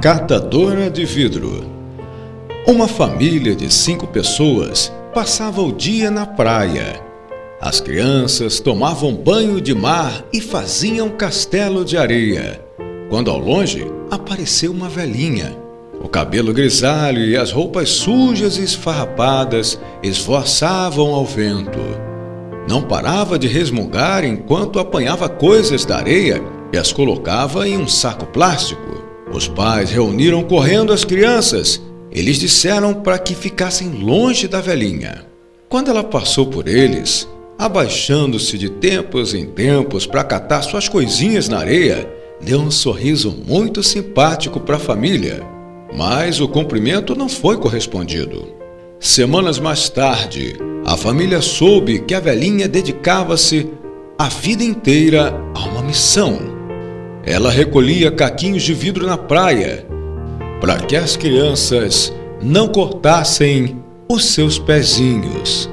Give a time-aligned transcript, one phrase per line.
[0.00, 1.62] Catadora de vidro.
[2.66, 6.98] Uma família de cinco pessoas passava o dia na praia.
[7.60, 12.64] As crianças tomavam banho de mar e faziam castelo de areia.
[13.10, 15.54] Quando ao longe apareceu uma velhinha.
[16.02, 21.78] O cabelo grisalho e as roupas sujas e esfarrapadas esvoaçavam ao vento.
[22.66, 26.42] Não parava de resmungar enquanto apanhava coisas da areia
[26.72, 28.89] e as colocava em um saco plástico.
[29.32, 31.80] Os pais reuniram correndo as crianças.
[32.10, 35.24] Eles disseram para que ficassem longe da velhinha.
[35.68, 41.58] Quando ela passou por eles, abaixando-se de tempos em tempos para catar suas coisinhas na
[41.58, 45.42] areia, deu um sorriso muito simpático para a família.
[45.96, 48.48] Mas o cumprimento não foi correspondido.
[48.98, 53.68] Semanas mais tarde, a família soube que a velhinha dedicava-se
[54.18, 56.59] a vida inteira a uma missão
[57.24, 59.86] ela recolhia caquinhos de vidro na praia
[60.60, 65.68] para que as crianças não cortassem os seus pezinhos.